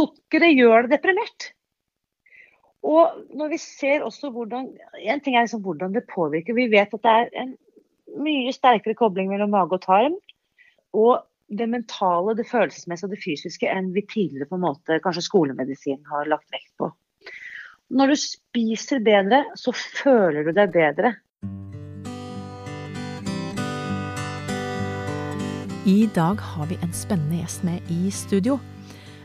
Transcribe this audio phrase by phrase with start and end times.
[0.00, 1.50] sukkeret gjør det deprimert.
[2.80, 4.70] Og når vi ser også hvordan
[5.04, 6.56] En ting er liksom hvordan det påvirker.
[6.56, 7.56] Vi vet at det er en
[8.20, 10.16] mye sterkere kobling mellom mage og tarm.
[10.96, 15.26] Og det mentale, det følelsesmessige og det fysiske enn vi tidligere på en måte kanskje
[15.26, 16.90] skolemedisin har lagt vekt på.
[17.90, 21.16] Når du spiser bedre, så føler du deg bedre.
[25.90, 28.60] I dag har vi en spennende gjest med i studio.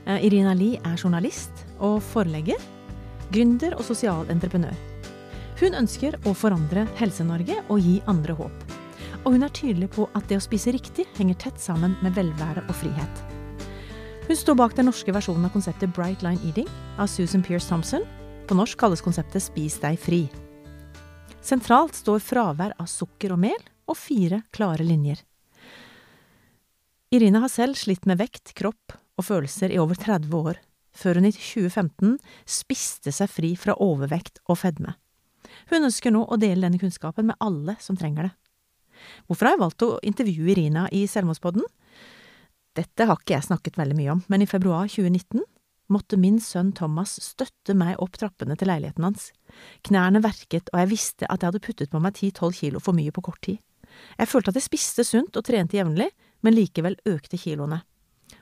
[0.05, 2.61] Eh, Irina Lie er journalist og forlegger,
[3.33, 4.75] gründer og sosial entreprenør.
[5.57, 8.73] Hun ønsker å forandre Helse-Norge og gi andre håp.
[9.25, 12.67] Og hun er tydelig på at det å spise riktig henger tett sammen med velvære
[12.67, 13.23] og frihet.
[14.27, 16.69] Hun står bak den norske versjonen av konseptet Bright Line Eating
[17.01, 18.05] av Susan Pierce Thompson.
[18.45, 20.25] På norsk kalles konseptet Spis deg fri.
[21.45, 25.17] Sentralt står fravær av sukker og mel og fire klare linjer.
[27.13, 30.59] Irina har selv slitt med vekt, kropp og følelser i over 30 år,
[30.95, 34.95] før hun i 2015 spiste seg fri fra overvekt og fedme.
[35.71, 38.33] Hun ønsker nå å dele denne kunnskapen med alle som trenger det.
[39.27, 41.65] Hvorfor har jeg valgt å intervjue Irina i Selvmordspodden?
[42.75, 45.43] Dette har ikke jeg snakket veldig mye om, men i februar 2019
[45.93, 49.29] måtte min sønn Thomas støtte meg opp trappene til leiligheten hans.
[49.85, 53.13] Knærne verket, og jeg visste at jeg hadde puttet på meg ti–tolv kilo for mye
[53.15, 53.61] på kort tid.
[54.17, 56.09] Jeg følte at jeg spiste sunt og trente jevnlig,
[56.43, 57.83] men likevel økte kiloene.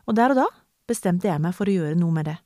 [0.08, 0.48] Og der og da
[0.90, 2.38] bestemte jeg meg for å gjøre noe med det.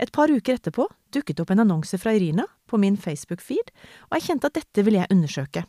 [0.00, 3.72] Et par uker etterpå dukket opp en annonse fra Irina på min Facebook-feed,
[4.08, 5.64] og jeg kjente at dette ville jeg undersøke.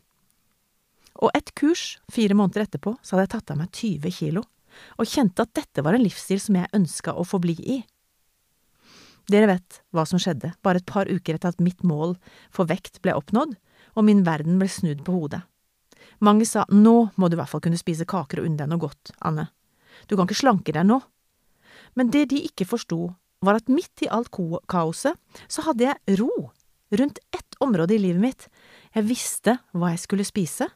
[1.20, 4.44] Og et kurs fire måneder etterpå så hadde jeg tatt av meg 20 kilo,
[5.00, 7.80] og kjente at dette var en livsstil som jeg ønska å forbli i.
[9.30, 12.16] Dere vet hva som skjedde bare et par uker etter at mitt mål
[12.56, 13.56] for vekt ble oppnådd,
[13.98, 15.44] og min verden ble snudd på hodet.
[16.24, 18.82] Mange sa nå må du i hvert fall kunne spise kaker og unne deg noe
[18.82, 19.50] godt, Anne.
[20.08, 21.00] Du kan ikke slanke deg nå.
[21.98, 23.14] Men det de ikke forsto,
[23.46, 24.32] var at midt i alt
[24.68, 25.16] kaoset
[25.48, 26.50] så hadde jeg ro
[27.00, 28.48] rundt ett område i livet mitt.
[28.96, 30.68] Jeg visste hva jeg skulle spise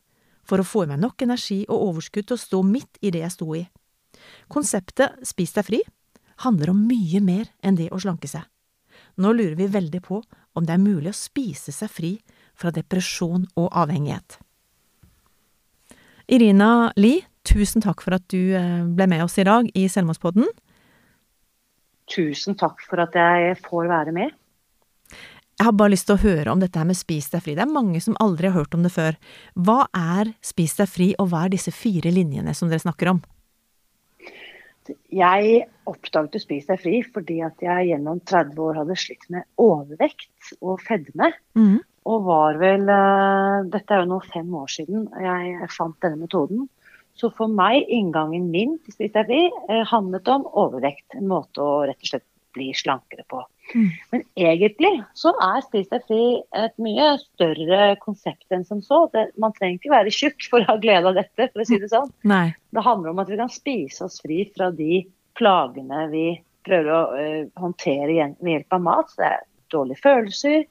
[0.48, 3.24] for å få i meg nok energi og overskudd til å stå midt i det
[3.24, 3.64] jeg sto i.
[4.52, 5.82] Konseptet Spis deg fri
[6.44, 8.44] handler om mye mer enn det å slanke seg.
[9.20, 10.22] Nå lurer vi veldig på
[10.54, 12.14] om det er mulig å spise seg fri
[12.58, 14.38] fra depresjon og avhengighet.
[16.32, 20.48] Irina Lie, tusen takk for at du eh, ble med oss i dag i Selvmordspodden.
[22.14, 24.34] Tusen takk for at jeg får være med.
[25.54, 27.54] Jeg har bare lyst til å høre om dette her med Spis deg fri.
[27.56, 29.16] Det er mange som aldri har hørt om det før.
[29.54, 33.22] Hva er Spis deg fri, og hva er disse fire linjene som dere snakker om?
[35.14, 40.56] Jeg oppdaget Spis deg fri fordi at jeg gjennom 30 år hadde slitt med overvekt
[40.60, 41.32] og fedme.
[41.56, 41.78] Mm.
[42.12, 46.66] Og var vel uh, Dette er jo nå fem år siden jeg fant denne metoden.
[47.20, 51.14] Så for meg, inngangen min til Spis deg fri uh, handlet om overvekt.
[51.18, 53.42] En måte å rett og slett bli slankere på.
[53.74, 53.90] Mm.
[54.12, 56.24] Men egentlig så er Spis deg fri
[56.58, 59.06] et mye større konsept enn som så.
[59.14, 61.80] Det, man trenger ikke være tjukk for å ha glede av dette, for å si
[61.82, 62.12] det sånn.
[62.30, 62.48] Nei.
[62.74, 65.04] Det handler om at vi kan spise oss fri fra de
[65.38, 66.28] plagene vi
[66.66, 69.14] prøver å uh, håndtere ved hjelp av mat.
[69.14, 70.66] Så det er dårlige følelser,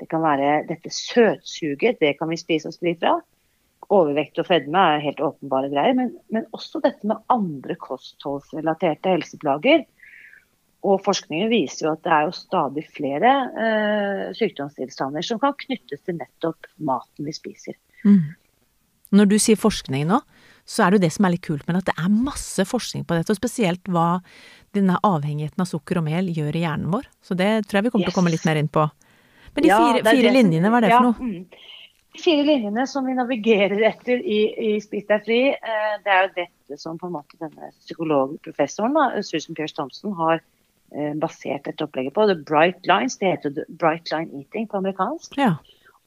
[0.00, 3.20] det kan være dette søtsuget, det kan vi spise oss fri fra.
[3.90, 9.82] Overvekt og fedme er helt åpenbare greier, men, men også dette med andre kostholdsrelaterte helseplager.
[10.82, 13.32] Og forskningen viser jo at det er jo stadig flere
[13.64, 17.76] eh, sykdomstilstander som kan knyttes til nettopp maten vi spiser.
[18.06, 18.32] Mm.
[19.14, 20.18] Når du sier forskning nå,
[20.66, 23.04] så er det jo det som er litt kult men at det er masse forskning
[23.06, 24.22] på dette, og spesielt hva
[24.74, 27.06] denne avhengigheten av sukker og mel gjør i hjernen vår.
[27.22, 28.10] Så det tror jeg vi kommer yes.
[28.10, 28.86] til å komme litt mer inn på.
[29.52, 31.28] Men de ja, fire, fire linjene, hva er det for noe?
[31.28, 31.80] Mm.
[32.12, 36.26] De fire linjene som vi navigerer etter i, i Spis deg fri, eh, det er
[36.26, 40.42] jo dette som på en måte denne psykologprofessoren, Susan Pierce Thompson, har
[40.92, 42.26] eh, basert dette opplegget på.
[42.28, 45.38] The Bright Lines, det heter Bright Line Eating på amerikansk.
[45.40, 45.54] Ja.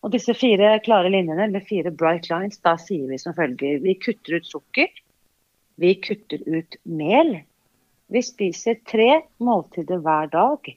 [0.06, 3.96] Og disse fire klare linjene med fire bright lines, da sier vi som følger Vi
[3.98, 4.92] kutter ut sukker.
[5.82, 7.40] Vi kutter ut mel.
[8.14, 10.70] Vi spiser tre måltider hver dag.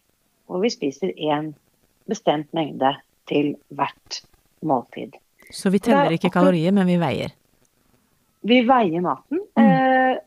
[0.48, 1.52] Og vi spiser én
[2.08, 2.94] bestemt mengde
[3.28, 4.22] til hvert
[4.66, 5.16] måltid.
[5.50, 7.32] Så vi teller ikke kalorier, men vi veier?
[8.48, 9.40] Vi veier maten.
[9.58, 9.64] Mm.
[9.64, 10.18] Eh,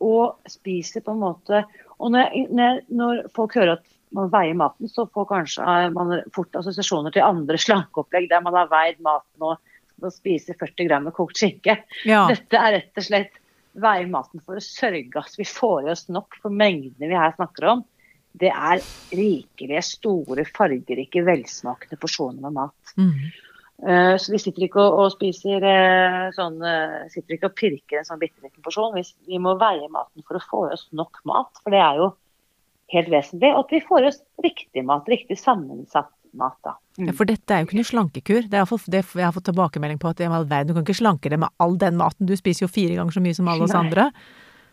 [0.00, 1.58] og spiser på en måte
[2.00, 3.82] Og når, når, når, folk hører at
[4.16, 8.56] man veier maten, så får kanskje eh, man fort assosiasjoner til andre slankeopplegg der man
[8.56, 9.60] har veid maten og,
[10.00, 11.76] og spiser 40 gram med kokt skinke.
[12.08, 12.24] Ja.
[12.32, 13.38] Dette er rett og slett
[13.80, 17.36] veie maten for å sørge at vi får i oss nok for mengdene vi her
[17.36, 17.84] snakker om
[18.32, 18.80] det er
[19.16, 22.92] rikelige, store, fargerike, velsmakende porsjoner med mat.
[22.96, 23.30] Mm.
[23.80, 28.02] Uh, så vi sitter ikke og, og spiser uh, sånn uh, Sitter ikke og pirker
[28.02, 28.92] en sånn bitte liten porsjon.
[28.92, 31.62] Vi, vi, må veie maten for å få i oss nok mat.
[31.62, 32.10] For det er jo
[32.92, 33.52] helt vesentlig.
[33.54, 36.76] Og at vi får oss riktig mat, riktig sammensatt mat, da.
[36.98, 37.08] Mm.
[37.08, 38.44] Ja, for dette er jo ikke noe slankekur.
[38.50, 41.40] Det er det jeg har fått tilbakemelding på at verden, du kan ikke slanke deg
[41.42, 42.28] med all den maten.
[42.28, 44.10] Du spiser jo fire ganger så mye som alle oss andre.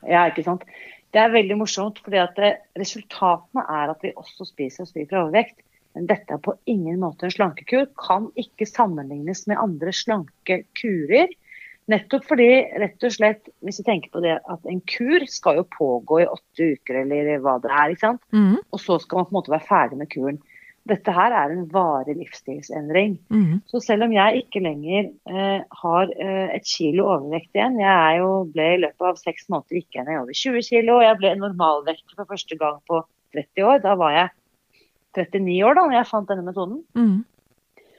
[0.06, 0.68] Ja, ikke sant.
[1.16, 2.38] Det er veldig morsomt, fordi at
[2.78, 5.62] resultatene er at vi også spiser oss fri fra overvekt.
[6.06, 7.90] Dette er på ingen måte en slankekur.
[8.00, 11.34] Kan ikke sammenlignes med andre slankekurer.
[11.88, 12.50] Nettopp fordi,
[12.82, 16.28] rett og slett, hvis vi tenker på det at en kur skal jo pågå i
[16.28, 18.24] åtte uker eller hva det er, ikke sant.
[18.36, 18.58] Mm.
[18.60, 20.42] Og så skal man på en måte være ferdig med kuren.
[20.88, 23.18] Dette her er en varig livsstilsendring.
[23.32, 23.62] Mm.
[23.72, 28.20] Så selv om jeg ikke lenger eh, har eh, et kilo overvekt igjen Jeg er
[28.22, 31.00] jo, ble i løpet av seks måneder ikke ned over 20 kilo.
[31.00, 33.02] og Jeg ble normalvekt for første gang på
[33.36, 33.82] 30 år.
[33.84, 34.34] Da var jeg
[35.18, 36.80] 39 år da når jeg fant denne metoden.
[36.98, 37.18] Mm.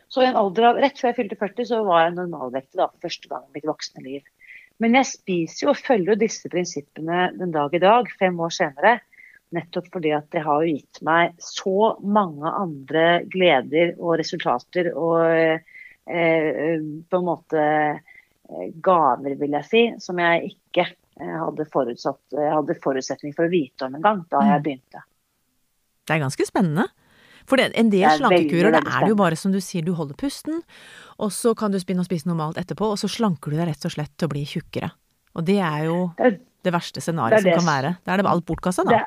[0.09, 3.05] Så i en alder av, Rett før jeg fylte 40 så var jeg normalvektig for
[3.05, 4.23] første gang i mitt voksne liv.
[4.79, 8.55] Men jeg spiser jo og følger jo disse prinsippene den dag i dag, fem år
[8.55, 8.95] senere.
[9.57, 16.85] Nettopp fordi at det har gitt meg så mange andre gleder og resultater og eh,
[17.09, 21.69] på en måte eh, gaver, vil jeg si, som jeg ikke eh, hadde,
[22.37, 24.67] hadde forutsetning for å vite om engang da jeg mm.
[24.69, 25.05] begynte.
[26.05, 26.87] Det er ganske spennende.
[27.49, 30.19] For det, en del slankekurer, det er det jo bare som du sier, du holder
[30.21, 30.61] pusten,
[31.19, 33.87] og så kan du begynne å spise normalt etterpå, og så slanker du deg rett
[33.89, 34.91] og slett til å bli tjukkere.
[35.39, 36.35] Og det er jo det,
[36.67, 37.95] det verste scenarioet som kan være.
[38.05, 39.01] Da er det alt bortkasta, da.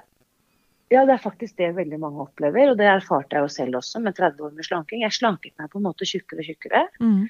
[0.91, 4.01] ja, det er faktisk det veldig mange opplever, og det erfarte jeg jo selv også
[4.03, 5.05] med 30 år med slanking.
[5.05, 6.85] Jeg slanket meg på en måte tjukkere og tjukkere.
[7.03, 7.23] Mm.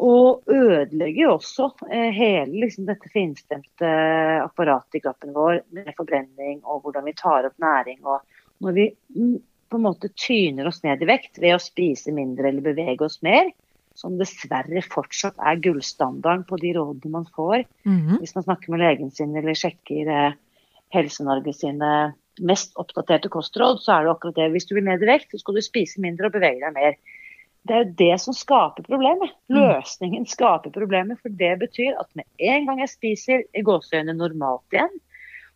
[0.00, 3.88] Og ødelegger også eh, hele liksom, dette finstemte
[4.44, 7.98] apparatet i kroppen vår med forbrenning og hvordan vi tar opp næring.
[8.04, 8.22] og
[8.60, 8.86] når vi
[9.70, 13.20] på en måte tyner oss ned i vekt ved å spise mindre eller bevege oss
[13.26, 13.52] mer,
[13.94, 18.18] som dessverre fortsatt er gullstandarden på de rådene man får mm -hmm.
[18.18, 20.38] hvis man snakker med legen sin eller sjekker eh,
[20.94, 24.50] Helse-Norge sine mest oppdaterte kostråd, så er det akkurat det.
[24.54, 26.96] Hvis du vil ned i vekt, så skal du spise mindre og bevege deg mer.
[27.68, 29.34] Det er jo det som skaper problemet.
[29.52, 29.58] Mm.
[29.58, 31.20] Løsningen skaper problemet.
[31.22, 35.00] For det betyr at med en gang jeg spiser i gåseøynene normalt igjen,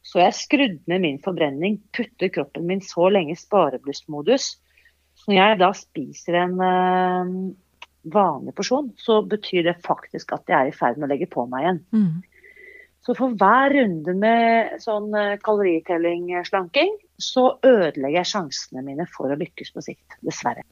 [0.04, 4.50] så jeg skrudd ned min forbrenning, putter kroppen min så lenge i spareblystmodus.
[5.16, 7.32] Så når jeg da spiser en øh,
[8.12, 11.46] vanlig porsjon, så betyr det faktisk at jeg er i ferd med å legge på
[11.48, 11.80] meg igjen.
[11.96, 12.12] Mm.
[13.04, 19.36] Så for hver runde med sånn uh, kaloritelling-slanking, så ødelegger jeg sjansene mine for å
[19.40, 20.16] lykkes på sikt.
[20.24, 20.64] Dessverre.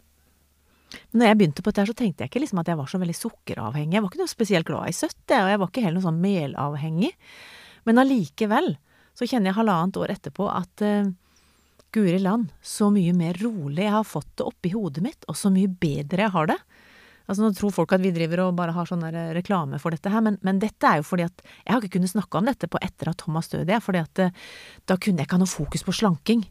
[1.13, 3.19] Når jeg begynte på dette, så tenkte jeg ikke liksom at jeg var så veldig
[3.19, 3.97] sukkeravhengig.
[3.97, 6.23] Jeg var ikke noe spesielt glad i søtt, og jeg var ikke heller noe sånn
[6.25, 7.13] melavhengig.
[7.89, 8.73] Men allikevel
[9.19, 11.11] så kjenner jeg halvannet år etterpå at uh,
[11.93, 15.53] guri land, så mye mer rolig jeg har fått det oppi hodet mitt, og så
[15.53, 16.59] mye bedre jeg har det.
[17.29, 19.05] Altså Nå tror folk at vi driver og bare har sånn
[19.37, 22.13] reklame for dette her, men, men, dette er jo fordi at jeg har ikke kunnet
[22.13, 24.43] snakke om dette på etter at Thomas døde, fordi at uh,
[24.91, 26.43] da kunne jeg ikke ha noe fokus på slanking.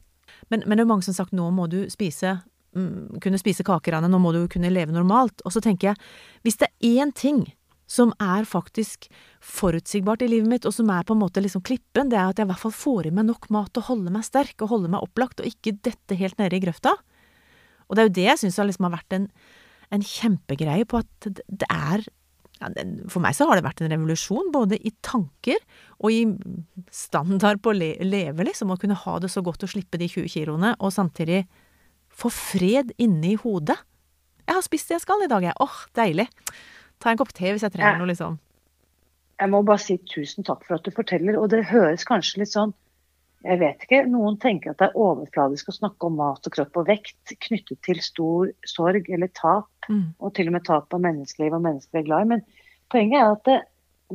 [0.49, 2.37] Men, men det er jo mange som har sagt nå må du spise
[2.77, 5.43] mm, kunne spise kaker, nå må du kunne leve normalt.
[5.45, 6.11] Og så tenker jeg,
[6.45, 7.43] hvis det er én ting
[7.91, 9.09] som er faktisk
[9.43, 12.39] forutsigbart i livet mitt, og som er på en måte liksom klippen, det er at
[12.39, 14.71] jeg i hvert fall får i meg nok mat og å holde meg sterk og
[14.71, 16.95] holde meg opplagt, og ikke dette helt nede i grøfta.
[17.89, 19.27] Og det er jo det jeg syns liksom har vært en,
[19.91, 22.07] en, kjempegreie på at det er
[23.09, 25.57] For meg så har det vært en revolusjon, både i tanker
[25.97, 26.21] og i
[26.93, 28.69] standard på å le leve, liksom.
[28.69, 31.41] Å kunne ha det så godt å slippe de 20 kiloene, og samtidig
[32.13, 33.79] få fred inni hodet.
[34.45, 35.57] Jeg har spist det jeg skal i dag, jeg.
[35.57, 36.27] Åh, deilig.
[37.01, 37.99] Ta en kopp te hvis jeg trenger ja.
[38.01, 38.37] noe, liksom.
[39.41, 41.39] Jeg må bare si tusen takk for at du forteller.
[41.41, 42.75] Og det høres kanskje litt sånn
[43.41, 46.77] jeg vet ikke, Noen tenker at det er overfladisk å snakke om mat og kropp
[46.77, 50.21] og vekt knyttet til stor sorg eller tap, mm.
[50.21, 52.29] og til og med tap av menneskeliv og mennesker vi er glad i.
[52.35, 52.43] Men
[52.93, 53.57] poenget er at det,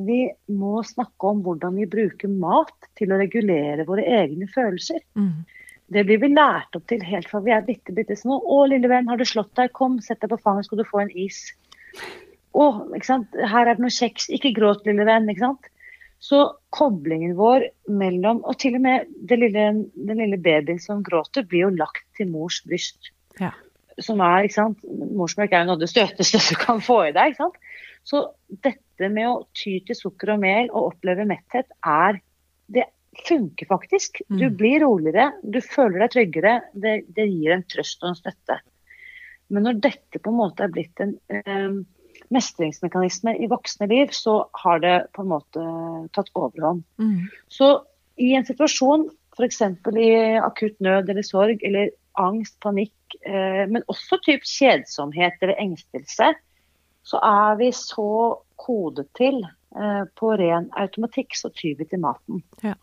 [0.07, 0.21] vi
[0.53, 5.03] må snakke om hvordan vi bruker mat til å regulere våre egne følelser.
[5.19, 5.43] Mm.
[5.91, 8.39] Det blir vi lært opp til helt fra vi er bitte, bitte små.
[8.43, 9.73] 'Å, lille venn, har du slått deg?
[9.75, 11.49] Kom, sett deg på fanget, skal du få en is.'
[12.57, 14.31] Å, her er det noe kjeks.
[14.33, 15.29] Ikke gråt, lille venn.
[15.29, 15.69] ikke sant?
[16.23, 16.39] Så
[16.73, 21.75] koblingen vår mellom Og til og med lille, den lille babyen som gråter, blir jo
[21.77, 23.13] lagt til mors bryst.
[23.41, 23.53] Ja.
[24.01, 24.83] Som er, ikke sant
[25.17, 27.35] Morsmelk er jo noe av det støteste du kan få i deg.
[27.35, 27.61] ikke sant?
[28.07, 28.23] Så
[28.65, 32.23] dette med å ty til sukker og mel og oppleve metthet, er
[32.67, 32.89] Det
[33.27, 34.21] funker faktisk.
[34.29, 34.57] Du mm.
[34.59, 36.55] blir roligere, du føler deg tryggere.
[36.75, 38.59] Det, det, gir en trøst og en støtte.
[39.49, 41.15] Men når dette på en måte er blitt en
[41.47, 41.79] um,
[42.35, 45.67] mestringsmekanisme i voksne liv, så har det på en måte
[46.17, 46.83] tatt overhånd.
[46.99, 47.29] Mm.
[47.49, 47.71] Så
[48.17, 49.61] i en situasjon, f.eks.
[50.01, 52.97] i akutt nød eller sorg eller angst, panikk,
[53.29, 56.33] eh, men også typ kjedsomhet eller engstelse,
[57.07, 58.11] så er vi så
[58.59, 62.43] kodet til eh, på ren automatikk, så tyr vi til maten.
[62.65, 62.75] Ja.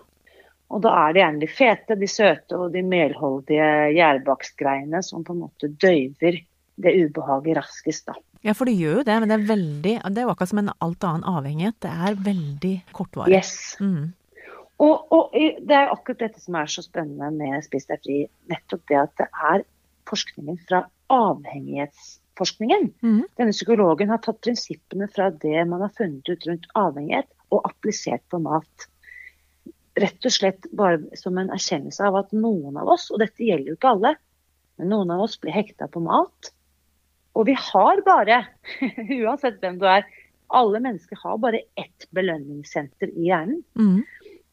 [0.74, 5.36] Og da er det gjerne de fete, de søte og de melholdige gjærbakstgreiene som på
[5.36, 6.40] en måte døyver
[6.82, 8.16] det ubehaget raskest, da.
[8.44, 10.60] Ja, for det gjør jo det, men det er veldig Det er jo akkurat som
[10.60, 11.78] en alt annen avhengighet.
[11.86, 13.38] Det er veldig kortvarig.
[13.38, 13.54] Yes.
[13.80, 14.12] Mm.
[14.84, 18.18] Og, og, det er akkurat dette som er så spennende med Spis deg fri.
[18.52, 19.64] Nettopp det at det er
[20.10, 20.82] forskningen fra
[21.14, 22.90] avhengighetsforskningen.
[23.06, 23.22] Mm.
[23.40, 28.26] Denne psykologen har tatt prinsippene fra det man har funnet ut rundt avhengighet, og applisert
[28.34, 28.90] på mat
[30.00, 33.74] rett og slett bare som en erkjennelse av at noen av oss, og dette gjelder
[33.74, 34.16] jo ikke alle,
[34.80, 36.50] men noen av oss blir hekta på mat.
[37.34, 38.44] Og vi har bare,
[39.24, 40.06] uansett hvem du er,
[40.54, 43.64] alle mennesker har bare ett belønningssenter i hjernen.
[43.80, 44.04] Mm.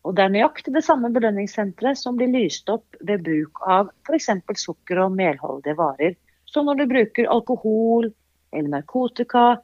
[0.09, 4.31] Og det er nøyaktig det samme belønningssenteret som blir lyst opp ved bruk av f.eks.
[4.63, 6.17] sukker- og melholdige varer.
[6.49, 8.09] Som når du bruker alkohol
[8.51, 9.61] eller narkotika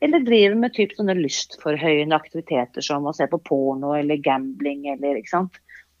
[0.00, 5.20] eller driver med typ sånne lystforhøyende aktiviteter som å se på porno eller gambling eller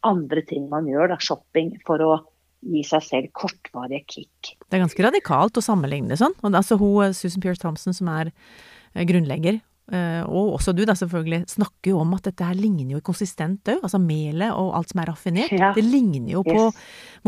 [0.06, 2.14] andre ting man gjør, da, shopping, for å
[2.60, 4.52] gi seg selv kortvarige kick.
[4.66, 6.36] Det er ganske radikalt å sammenligne sånn.
[6.42, 9.60] Og altså hun, Susan Pierce Thompson, som er eh, grunnlegger,
[9.92, 13.72] eh, og også du da selvfølgelig, snakker jo om at dette her ligner jo konsistent
[13.72, 13.80] òg.
[13.80, 15.54] Altså melet og alt som er raffinert.
[15.56, 15.72] Ja.
[15.76, 16.68] Det ligner jo på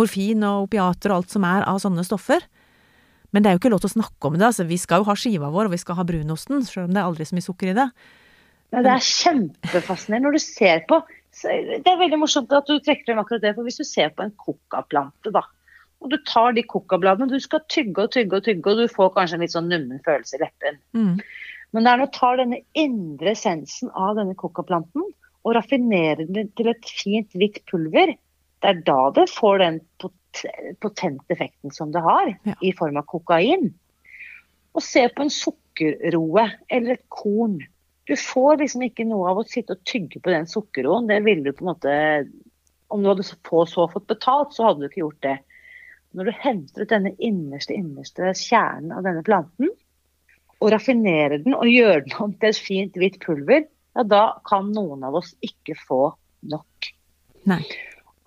[0.01, 2.45] morfin og opiater og alt som er av sånne stoffer.
[3.33, 4.51] Men det er jo ikke lov til å snakke om det.
[4.51, 7.01] altså Vi skal jo ha skiva vår, og vi skal ha brunosten, selv om det
[7.01, 7.89] er aldri så mye sukker i det.
[8.73, 11.01] Ja, det er kjempefascinerende når du ser på
[11.33, 13.55] Det er veldig morsomt at du trekker frem akkurat det.
[13.57, 15.45] For hvis du ser på en cocaplante, da.
[16.03, 19.13] Og du tar de cocabladene, du skal tygge og tygge og tygge, og du får
[19.17, 20.81] kanskje en litt sånn nummen følelse i leppen.
[20.99, 21.15] Mm.
[21.73, 25.07] Men når du tar denne indre essensen av denne cocaplanten
[25.43, 28.17] og raffinerer den til et fint hvitt pulver,
[28.63, 29.79] det er da det får den
[30.83, 32.57] potente effekten som det har, ja.
[32.63, 33.73] i form av kokain.
[34.73, 37.59] Og se på en sukkerroe eller et korn.
[38.13, 41.07] Du får liksom ikke noe av å sitte og tygge på den sukkerroen.
[41.09, 41.93] Det ville du på en måte
[42.93, 45.39] Om du hadde på så fått betalt, så hadde du ikke gjort det.
[46.13, 49.71] Når du henter ut denne innerste, innerste kjernen av denne planten,
[50.61, 53.65] og raffinerer den og gjør den om til et fint hvitt pulver,
[53.97, 56.03] ja, da kan noen av oss ikke få
[56.53, 56.93] nok.
[57.49, 57.63] Nei.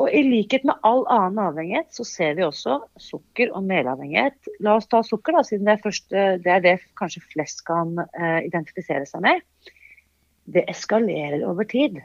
[0.01, 4.49] Og i likhet med all annen avhengighet, så ser vi også sukker- og melavhengighet.
[4.65, 7.93] La oss ta sukker, da, siden det er, først, det, er det kanskje flest kan
[8.01, 9.45] uh, identifisere seg med.
[10.45, 12.01] Det eskalerer over tid.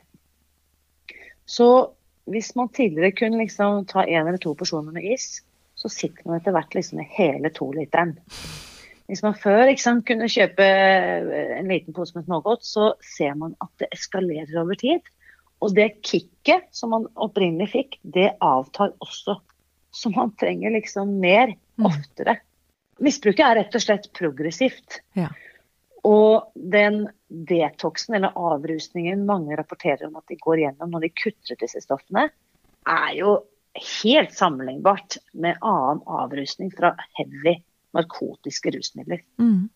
[1.44, 1.90] Så
[2.30, 5.42] hvis man tidligere kunne liksom ta én eller to porsjoner med is,
[5.74, 8.16] så sitter man etter hvert liksom med hele to literen.
[9.10, 13.56] Hvis man før liksom, kunne kjøpe eh, en liten pose med smågodt, så ser man
[13.64, 15.02] at det eskalerer over tid.
[15.60, 19.40] Og det kicket som man opprinnelig fikk, det avtar også.
[19.90, 21.88] Så man trenger liksom mer mm.
[21.90, 22.38] oftere.
[23.02, 25.00] Misbruket er rett og slett progressivt.
[25.18, 25.32] Ja.
[26.08, 31.54] Og den detoxen eller avrusningen mange rapporterer om at de går gjennom når de kutter
[31.54, 32.28] ut disse stoffene,
[32.88, 33.34] er jo
[34.00, 37.60] helt sammenlignbart med annen avrusning fra heavy
[37.96, 39.20] narkotiske rusmidler.
[39.40, 39.68] Mm.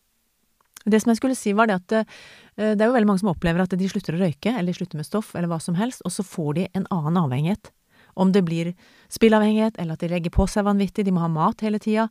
[0.85, 3.33] Det som jeg skulle si, var det at eh, det er jo veldig mange som
[3.33, 6.12] opplever at de slutter å røyke, eller slutter med stoff, eller hva som helst, og
[6.12, 7.73] så får de en annen avhengighet.
[8.14, 8.73] Om det blir
[9.12, 12.09] spillavhengighet, eller at de legger på seg vanvittig, de må ha mat hele tida.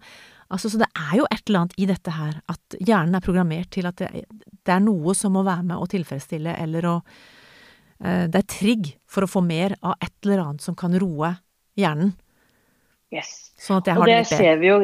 [0.54, 3.72] Altså, så det er jo et eller annet i dette her, at hjernen er programmert
[3.74, 4.26] til at det,
[4.64, 6.98] det er noe som må være med å tilfredsstille, eller å
[8.04, 11.34] eh, Det er trigg for å få mer av et eller annet som kan roe
[11.80, 12.14] hjernen.
[13.14, 13.54] Yes.
[13.62, 14.80] Sånn at jeg har og det, det ser vi jo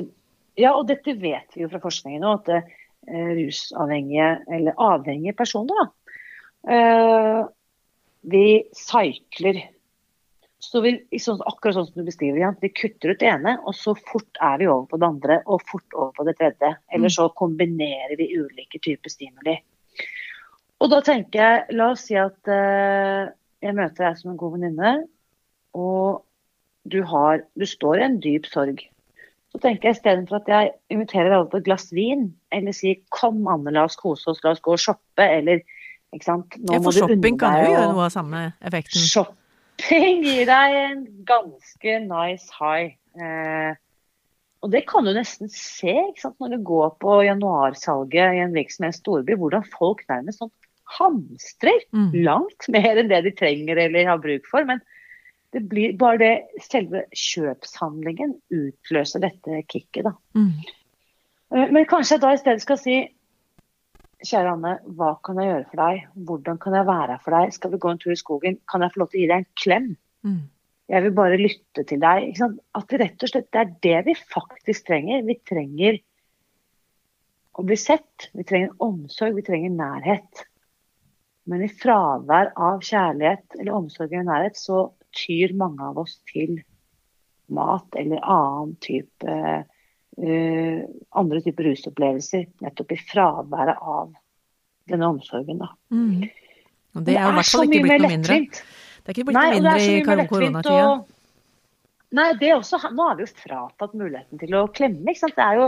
[0.60, 2.76] Ja, og dette vet vi jo fra forskningen nå, at
[3.08, 5.76] Eh, rusavhengige eller avhengige personer.
[5.76, 5.86] Da.
[6.74, 7.46] Eh,
[8.22, 9.70] vi sykler.
[10.60, 10.92] Så vi,
[11.24, 14.40] sånn, akkurat sånn som du beskriver, Jan, vi kutter ut det ene, og så fort
[14.44, 16.74] er vi over på det andre og fort over på det tredje.
[16.92, 17.16] Eller mm.
[17.16, 19.56] så kombinerer vi ulike typer stimuli.
[20.84, 23.32] Og da tenker jeg, la oss si at uh,
[23.64, 24.94] jeg møter deg som en god venninne,
[25.80, 26.26] og
[26.92, 28.84] du, har, du står i en dyp sorg.
[29.56, 33.48] Så tenker jeg istedenfor at jeg inviterer alle på et glass vin, eller sier 'kom
[33.48, 35.64] Anne, la oss kose oss, la oss gå og shoppe', eller
[36.14, 36.60] ikke sant.
[36.60, 39.08] Nå ja, for shopping kan jo gjøre noe av samme effekten.
[39.08, 39.40] Shopping
[40.26, 42.96] gir deg en ganske nice high.
[43.20, 43.74] Eh,
[44.60, 49.38] og det kan du nesten se når du går på januarsalget i en virksomhet storby,
[49.40, 50.54] hvordan folk nærmest sånn
[51.00, 52.10] hamstrer mm.
[52.26, 54.66] langt mer enn det de trenger eller har bruk for.
[54.68, 54.82] men
[55.54, 60.12] det blir bare det selve kjøpshandlingen utløser dette kicket, da.
[60.38, 60.52] Mm.
[61.56, 62.98] Eh, men kanskje jeg da i stedet skal si
[64.20, 66.08] Kjære Anne, hva kan jeg gjøre for deg?
[66.28, 67.54] Hvordan kan jeg være her for deg?
[67.56, 68.58] Skal vi gå en tur i skogen?
[68.68, 69.88] Kan jeg få lov til å gi deg en klem?
[70.28, 70.42] Mm.
[70.90, 72.42] Jeg vil bare lytte til deg.
[72.76, 75.24] At det rett og slett det er det vi faktisk trenger.
[75.28, 76.00] Vi trenger
[77.56, 78.30] å bli sett.
[78.36, 79.38] Vi trenger omsorg.
[79.40, 80.44] Vi trenger nærhet.
[81.50, 86.60] Men i fravær av kjærlighet eller omsorg eller nærhet, så tyr mange av oss til
[87.56, 89.38] mat eller annen type
[90.24, 90.82] uh,
[91.20, 94.12] andre typer rusopplevelser nettopp i fraværet av
[94.90, 95.62] denne omsorgen.
[95.62, 95.72] Da.
[95.94, 96.28] Mm.
[96.98, 98.42] Og det er jo i hvert fall ikke blitt noe mindre.
[99.00, 100.92] Det er ikke blitt noe mindre i koronatida.
[102.18, 105.12] Nei, det også, nå har vi jo fratatt muligheten til å klemme.
[105.12, 105.38] ikke sant?
[105.38, 105.68] Det er jo,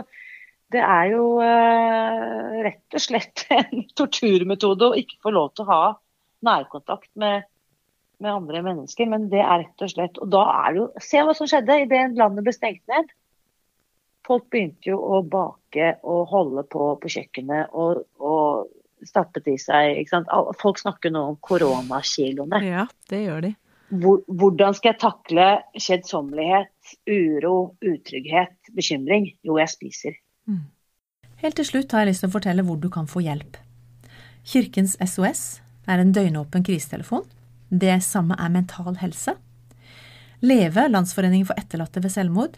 [0.73, 5.69] det er jo uh, rett og slett en torturmetode å ikke få lov til å
[5.69, 5.81] ha
[6.47, 7.45] nærkontakt med,
[8.17, 9.09] med, andre mennesker.
[9.13, 11.83] Men det er rett og slett Og da er det jo Se hva som skjedde
[11.83, 13.13] idet landet ble stengt ned.
[14.27, 18.69] Folk begynte jo å bake og holde på på kjøkkenet og, og
[19.07, 20.03] stappet i seg.
[20.61, 22.61] Folk snakker nå om koronakiloene.
[22.65, 23.55] Ja, det gjør de.
[23.91, 29.33] Hvordan skal jeg takle kjedsommelighet, uro, utrygghet, bekymring?
[29.43, 30.15] Jo, jeg spiser.
[30.47, 30.63] Mm.
[31.41, 33.57] Helt til slutt har jeg lyst til å fortelle hvor du kan få hjelp.
[34.47, 35.59] Kirkens SOS
[35.89, 37.25] er en døgnåpen krisetelefon.
[37.69, 39.35] Det samme er Mental Helse.
[40.41, 42.57] Leve, Landsforeningen for etterlatte ved selvmord.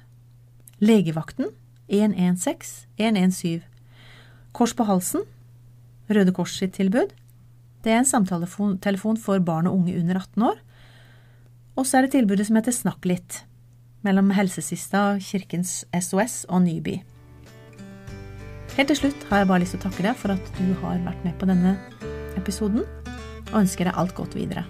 [0.83, 1.53] Legevakten
[1.87, 3.61] 116 117.
[4.51, 5.23] Kors på halsen
[6.11, 7.13] Røde Kors sitt tilbud.
[7.83, 10.59] Det er en samtaletelefon for barn og unge under 18 år.
[11.79, 13.39] Og så er det tilbudet som heter Snakk litt,
[14.03, 16.99] mellom Helsesista, Kirkens SOS og Nyby.
[18.75, 21.01] Helt til slutt har jeg bare lyst til å takke deg for at du har
[21.07, 21.77] vært med på denne
[22.35, 22.83] episoden,
[23.53, 24.67] og ønsker deg alt godt videre.